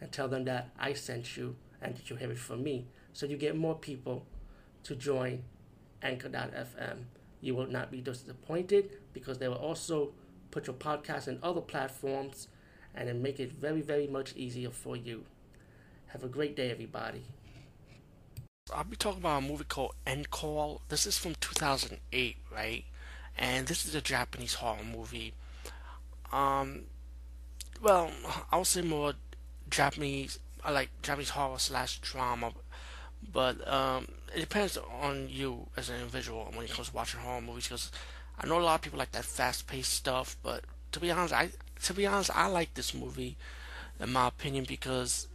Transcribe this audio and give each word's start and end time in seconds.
and 0.00 0.10
tell 0.12 0.28
them 0.28 0.44
that 0.44 0.70
I 0.78 0.92
sent 0.92 1.36
you 1.36 1.56
and 1.80 1.96
that 1.96 2.10
you 2.10 2.16
have 2.16 2.30
it 2.30 2.38
from 2.38 2.62
me. 2.62 2.86
So 3.12 3.26
you 3.26 3.36
get 3.36 3.56
more 3.56 3.74
people 3.74 4.26
to 4.84 4.94
join 4.94 5.44
Anchor.fm. 6.02 7.04
You 7.40 7.54
will 7.54 7.66
not 7.66 7.90
be 7.90 8.00
disappointed 8.00 8.90
because 9.12 9.38
they 9.38 9.48
will 9.48 9.56
also 9.56 10.12
put 10.50 10.66
your 10.66 10.76
podcast 10.76 11.28
in 11.28 11.38
other 11.42 11.60
platforms 11.60 12.48
and 12.94 13.08
then 13.08 13.22
make 13.22 13.40
it 13.40 13.52
very, 13.52 13.80
very 13.80 14.06
much 14.06 14.34
easier 14.36 14.70
for 14.70 14.96
you. 14.96 15.24
Have 16.08 16.22
a 16.22 16.28
great 16.28 16.54
day, 16.54 16.70
everybody. 16.70 17.24
I'll 18.72 18.84
be 18.84 18.96
talking 18.96 19.20
about 19.20 19.42
a 19.42 19.46
movie 19.46 19.64
called 19.64 19.94
End 20.06 20.30
Call. 20.30 20.80
This 20.88 21.06
is 21.06 21.18
from 21.18 21.34
2008, 21.40 22.36
right? 22.52 22.84
And 23.36 23.66
this 23.66 23.84
is 23.84 23.94
a 23.94 24.00
Japanese 24.00 24.54
horror 24.54 24.84
movie. 24.84 25.34
Um, 26.32 26.84
well, 27.82 28.10
I'll 28.50 28.64
say 28.64 28.82
more 28.82 29.14
Japanese. 29.70 30.38
I 30.64 30.70
like 30.70 30.90
Japanese 31.02 31.30
horror 31.30 31.58
slash 31.58 31.98
drama, 31.98 32.52
but 33.32 33.66
um, 33.68 34.08
it 34.34 34.40
depends 34.40 34.78
on 34.78 35.28
you 35.28 35.66
as 35.76 35.90
an 35.90 35.96
individual 35.96 36.50
when 36.54 36.64
it 36.64 36.72
comes 36.72 36.88
to 36.88 36.94
watching 36.94 37.20
horror 37.20 37.40
movies. 37.40 37.64
Because 37.64 37.92
I 38.40 38.46
know 38.46 38.58
a 38.58 38.62
lot 38.62 38.76
of 38.76 38.82
people 38.82 38.98
like 38.98 39.12
that 39.12 39.24
fast-paced 39.24 39.92
stuff, 39.92 40.36
but 40.42 40.64
to 40.92 41.00
be 41.00 41.10
honest, 41.10 41.34
I 41.34 41.50
to 41.82 41.92
be 41.92 42.06
honest, 42.06 42.30
I 42.34 42.46
like 42.46 42.74
this 42.74 42.94
movie, 42.94 43.36
in 44.00 44.12
my 44.12 44.28
opinion, 44.28 44.64
because 44.66 45.28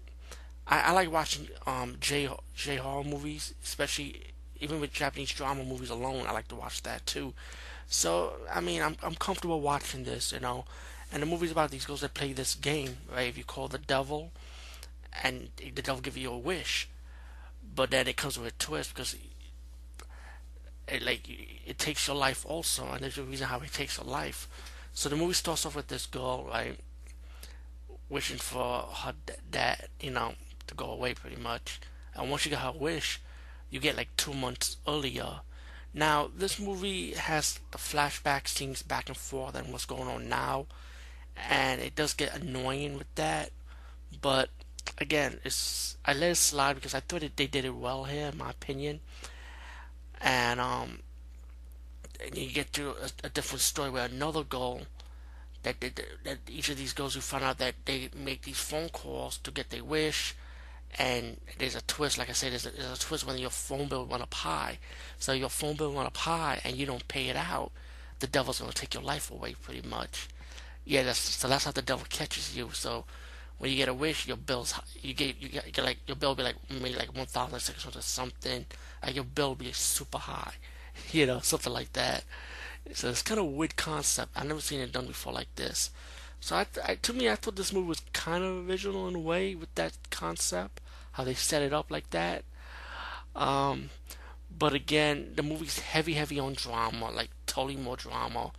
I, 0.67 0.81
I 0.81 0.91
like 0.91 1.11
watching 1.11 1.47
um 1.67 1.97
J 1.99 2.29
J 2.55 2.77
horror 2.77 3.03
movies, 3.03 3.53
especially 3.63 4.21
even 4.59 4.81
with 4.81 4.91
Japanese 4.91 5.31
drama 5.31 5.63
movies 5.63 5.89
alone. 5.89 6.25
I 6.27 6.31
like 6.31 6.47
to 6.49 6.55
watch 6.55 6.81
that 6.83 7.05
too. 7.05 7.33
So 7.87 8.33
I 8.51 8.61
mean, 8.61 8.81
I'm 8.81 8.95
I'm 9.03 9.15
comfortable 9.15 9.61
watching 9.61 10.03
this, 10.05 10.31
you 10.31 10.39
know. 10.39 10.65
And 11.11 11.23
the 11.23 11.27
movie's 11.27 11.51
about 11.51 11.71
these 11.71 11.85
girls 11.85 12.01
that 12.01 12.13
play 12.13 12.33
this 12.33 12.55
game, 12.55 12.97
right? 13.11 13.27
If 13.27 13.37
you 13.37 13.43
call 13.43 13.67
the 13.67 13.79
devil, 13.79 14.31
and 15.23 15.49
the 15.57 15.81
devil 15.81 16.01
give 16.01 16.17
you 16.17 16.31
a 16.31 16.37
wish, 16.37 16.87
but 17.75 17.91
then 17.91 18.07
it 18.07 18.17
comes 18.17 18.37
with 18.37 18.53
a 18.53 18.57
twist 18.57 18.93
because 18.93 19.15
it 20.87 21.01
like 21.01 21.21
it 21.65 21.77
takes 21.77 22.07
your 22.07 22.15
life 22.15 22.45
also, 22.47 22.87
and 22.91 23.01
there's 23.01 23.17
a 23.17 23.23
reason 23.23 23.47
how 23.47 23.59
it 23.59 23.73
takes 23.73 23.97
your 23.97 24.05
life. 24.05 24.47
So 24.93 25.09
the 25.09 25.15
movie 25.15 25.33
starts 25.33 25.65
off 25.65 25.75
with 25.75 25.87
this 25.87 26.05
girl, 26.05 26.47
right, 26.49 26.77
wishing 28.09 28.37
for 28.37 28.81
her 28.81 29.13
dad, 29.51 29.87
you 29.99 30.11
know, 30.11 30.33
to 30.67 30.75
go 30.75 30.91
away 30.91 31.13
pretty 31.13 31.41
much. 31.41 31.79
And 32.15 32.29
once 32.29 32.45
you 32.45 32.51
get 32.51 32.59
her 32.59 32.71
wish, 32.71 33.21
you 33.69 33.79
get 33.79 33.97
like 33.97 34.15
two 34.17 34.33
months 34.33 34.77
earlier. 34.87 35.41
Now, 35.93 36.29
this 36.35 36.59
movie 36.59 37.13
has 37.13 37.59
the 37.71 37.77
flashback 37.77 38.47
scenes 38.47 38.81
back 38.81 39.09
and 39.09 39.17
forth 39.17 39.55
and 39.55 39.71
what's 39.71 39.85
going 39.85 40.07
on 40.07 40.29
now, 40.29 40.67
and 41.47 41.81
it 41.81 41.95
does 41.95 42.13
get 42.13 42.35
annoying 42.35 42.97
with 42.97 43.13
that. 43.15 43.51
But 44.21 44.49
again, 44.97 45.39
it's 45.43 45.97
I 46.05 46.13
let 46.13 46.31
it 46.31 46.35
slide 46.35 46.75
because 46.75 46.93
I 46.93 46.99
thought 46.99 47.23
it, 47.23 47.37
they 47.37 47.47
did 47.47 47.65
it 47.65 47.75
well 47.75 48.05
here, 48.05 48.27
in 48.27 48.37
my 48.37 48.49
opinion. 48.49 48.99
And 50.21 50.59
um, 50.59 50.99
and 52.23 52.37
you 52.37 52.51
get 52.51 52.73
to 52.73 52.89
a, 52.91 53.27
a 53.27 53.29
different 53.29 53.61
story 53.61 53.89
where 53.89 54.05
another 54.05 54.43
girl 54.43 54.81
that, 55.63 55.79
that 55.81 56.01
that 56.23 56.37
each 56.49 56.69
of 56.69 56.77
these 56.77 56.93
girls 56.93 57.15
who 57.15 57.21
find 57.21 57.43
out 57.43 57.57
that 57.59 57.75
they 57.85 58.09
make 58.15 58.43
these 58.43 58.59
phone 58.59 58.89
calls 58.89 59.37
to 59.39 59.51
get 59.51 59.69
their 59.69 59.83
wish 59.83 60.35
and 60.97 61.37
there's 61.57 61.75
a 61.75 61.81
twist. 61.81 62.17
Like 62.17 62.29
I 62.29 62.33
said, 62.33 62.51
there's 62.51 62.65
a, 62.65 62.71
there's 62.71 62.97
a 62.97 62.99
twist 62.99 63.25
when 63.27 63.37
your 63.37 63.49
phone 63.49 63.87
bill 63.87 64.05
went 64.05 64.23
up 64.23 64.33
high. 64.33 64.79
So 65.19 65.33
your 65.33 65.49
phone 65.49 65.75
bill 65.75 65.93
went 65.93 66.07
up 66.07 66.17
high, 66.17 66.61
and 66.63 66.75
you 66.75 66.85
don't 66.85 67.07
pay 67.07 67.27
it 67.27 67.35
out. 67.35 67.71
The 68.19 68.27
devil's 68.27 68.59
gonna 68.59 68.73
take 68.73 68.93
your 68.93 69.03
life 69.03 69.29
away, 69.29 69.55
pretty 69.61 69.87
much. 69.87 70.27
Yeah, 70.85 71.03
that's 71.03 71.19
so 71.19 71.47
that's 71.47 71.65
how 71.65 71.71
the 71.71 71.81
devil 71.81 72.05
catches 72.09 72.55
you. 72.55 72.69
So 72.73 73.05
when 73.57 73.71
you 73.71 73.77
get 73.77 73.89
a 73.89 73.93
wish, 73.93 74.27
your 74.27 74.37
bills 74.37 74.73
you 75.01 75.13
get 75.13 75.41
you 75.41 75.49
get, 75.49 75.65
you 75.67 75.71
get 75.71 75.85
like 75.85 75.99
your 76.07 76.15
bill 76.15 76.35
be 76.35 76.43
like 76.43 76.55
maybe 76.69 76.95
like 76.95 77.15
one 77.15 77.25
thousand 77.27 77.59
six 77.59 77.83
hundred 77.83 78.03
something. 78.03 78.65
Like 79.03 79.15
your 79.15 79.23
bill 79.23 79.55
be 79.55 79.71
super 79.71 80.17
high, 80.17 80.53
you 81.11 81.25
know, 81.25 81.39
something 81.39 81.73
like 81.73 81.93
that. 81.93 82.23
So 82.93 83.09
it's 83.09 83.21
kind 83.21 83.39
of 83.39 83.47
weird 83.47 83.75
concept. 83.75 84.31
I've 84.35 84.47
never 84.47 84.61
seen 84.61 84.79
it 84.79 84.91
done 84.91 85.07
before 85.07 85.33
like 85.33 85.53
this. 85.55 85.91
So 86.39 86.55
I, 86.55 86.65
I, 86.85 86.95
to 86.95 87.13
me, 87.13 87.29
I 87.29 87.35
thought 87.35 87.55
this 87.57 87.73
movie 87.73 87.87
was 87.87 88.01
kind 88.13 88.43
of 88.43 88.69
original 88.69 89.07
in 89.07 89.15
a 89.15 89.19
way 89.19 89.55
with 89.55 89.73
that 89.75 89.93
concept, 90.09 90.81
how 91.13 91.23
they 91.25 91.33
set 91.33 91.61
it 91.61 91.73
up 91.73 91.91
like 91.91 92.09
that. 92.11 92.43
Um, 93.35 93.89
but 94.57 94.73
again, 94.73 95.33
the 95.35 95.43
movie's 95.43 95.79
heavy, 95.79 96.13
heavy 96.13 96.39
on 96.39 96.53
drama, 96.53 97.11
like 97.11 97.29
totally 97.45 97.77
more 97.77 97.95
drama, 97.97 98.51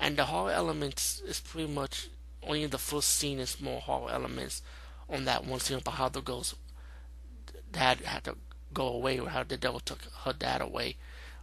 and 0.00 0.16
the 0.16 0.24
horror 0.24 0.50
elements 0.50 1.22
is 1.26 1.38
pretty 1.40 1.70
much 1.70 2.08
only 2.42 2.66
the 2.66 2.78
first 2.78 3.10
scene 3.10 3.38
is 3.38 3.60
more 3.60 3.80
horror 3.80 4.10
elements 4.10 4.62
on 5.08 5.26
that 5.26 5.44
one 5.44 5.60
scene 5.60 5.78
about 5.78 5.94
how 5.94 6.08
the 6.08 6.22
girl's 6.22 6.54
dad 7.70 8.00
had 8.00 8.24
to 8.24 8.36
go 8.72 8.88
away 8.88 9.18
or 9.20 9.28
how 9.28 9.42
the 9.42 9.56
devil 9.56 9.80
took 9.80 10.02
her 10.24 10.32
dad 10.32 10.62
away. 10.62 10.96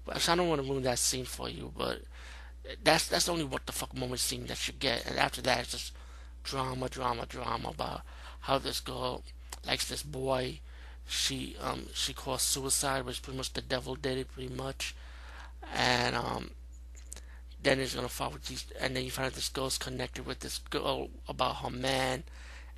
But 0.05 0.27
I 0.27 0.35
don't 0.35 0.49
want 0.49 0.61
to 0.61 0.67
ruin 0.67 0.83
that 0.83 0.99
scene 0.99 1.25
for 1.25 1.49
you, 1.49 1.71
but 1.77 2.01
that's 2.83 3.07
that's 3.07 3.29
only 3.29 3.43
what 3.43 3.65
the 3.65 3.71
fuck 3.71 3.93
moment 3.93 4.19
scene 4.19 4.47
that 4.47 4.67
you 4.67 4.73
get, 4.73 5.05
and 5.05 5.17
after 5.17 5.41
that 5.43 5.59
it's 5.59 5.71
just 5.71 5.93
drama, 6.43 6.89
drama, 6.89 7.25
drama 7.25 7.69
about 7.69 8.01
how 8.41 8.57
this 8.57 8.79
girl 8.79 9.23
likes 9.65 9.87
this 9.87 10.03
boy. 10.03 10.59
She 11.07 11.55
um 11.61 11.87
she 11.93 12.13
caused 12.13 12.41
suicide, 12.41 13.05
which 13.05 13.21
pretty 13.21 13.37
much 13.37 13.53
the 13.53 13.61
devil 13.61 13.95
did 13.95 14.17
it 14.17 14.33
pretty 14.33 14.53
much, 14.53 14.95
and 15.73 16.15
um 16.15 16.51
then 17.61 17.79
it's 17.79 17.95
gonna 17.95 18.09
follow 18.09 18.37
these, 18.47 18.65
and 18.79 18.95
then 18.95 19.03
you 19.03 19.11
find 19.11 19.27
out 19.27 19.33
this 19.33 19.49
girl's 19.49 19.77
connected 19.77 20.25
with 20.25 20.39
this 20.39 20.59
girl 20.59 21.09
about 21.27 21.57
her 21.57 21.69
man, 21.69 22.23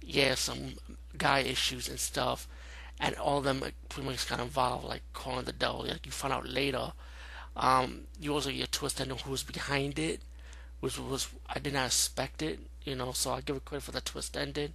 yeah, 0.01 0.35
some 0.35 0.75
guy 1.17 1.39
issues 1.39 1.89
and 1.89 1.99
stuff, 1.99 2.47
and 2.99 3.15
all 3.15 3.39
of 3.39 3.43
them 3.43 3.63
pretty 3.89 4.09
much 4.09 4.27
got 4.27 4.39
involved, 4.39 4.85
like 4.85 5.03
calling 5.13 5.45
the 5.45 5.53
devil. 5.53 5.85
Like 5.87 6.05
you 6.05 6.11
find 6.11 6.33
out 6.33 6.47
later 6.47 6.93
um, 7.55 8.03
you 8.19 8.33
also 8.33 8.51
get 8.51 8.67
a 8.67 8.71
twist 8.71 9.01
on 9.01 9.09
who's 9.09 9.43
behind 9.43 9.99
it, 9.99 10.21
which 10.79 10.97
was 10.97 11.27
I 11.47 11.59
did 11.59 11.73
not 11.73 11.87
expect 11.87 12.41
it. 12.41 12.59
You 12.83 12.95
know, 12.95 13.11
so 13.11 13.31
I 13.31 13.41
give 13.41 13.57
it 13.57 13.65
credit 13.65 13.83
for 13.83 13.91
the 13.91 14.01
twist 14.01 14.37
ending. 14.37 14.73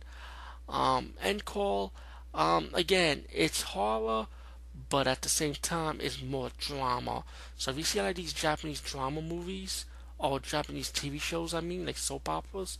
Um, 0.68 1.14
End 1.22 1.44
Call, 1.44 1.92
um, 2.34 2.68
again, 2.74 3.24
it's 3.32 3.62
horror, 3.62 4.26
but 4.88 5.06
at 5.06 5.22
the 5.22 5.28
same 5.28 5.54
time, 5.54 5.98
it's 6.00 6.22
more 6.22 6.50
drama. 6.58 7.24
So 7.56 7.70
if 7.70 7.78
you 7.78 7.84
see 7.84 8.00
like 8.02 8.16
these 8.16 8.32
Japanese 8.32 8.80
drama 8.80 9.22
movies 9.22 9.86
or 10.18 10.40
Japanese 10.40 10.90
TV 10.90 11.20
shows, 11.20 11.54
I 11.54 11.60
mean, 11.60 11.86
like 11.86 11.98
soap 11.98 12.28
operas, 12.28 12.78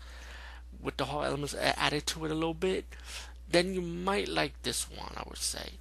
with 0.81 0.97
the 0.97 1.07
horror 1.07 1.27
elements 1.27 1.55
added 1.55 2.07
to 2.07 2.25
it 2.25 2.31
a 2.31 2.35
little 2.35 2.55
bit, 2.55 2.85
then 3.51 3.75
you 3.75 3.81
might 3.81 4.29
like 4.29 4.61
this 4.63 4.91
one, 4.91 5.13
I 5.17 5.23
would 5.29 5.39
say. 5.39 5.75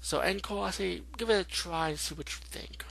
So 0.00 0.22
Call, 0.42 0.62
I 0.62 0.70
say, 0.70 1.02
give 1.16 1.30
it 1.30 1.40
a 1.40 1.44
try 1.44 1.90
and 1.90 1.98
see 1.98 2.14
what 2.14 2.30
you 2.30 2.38
think. 2.42 2.84